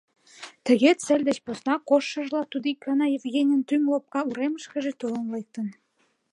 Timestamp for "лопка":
3.91-4.19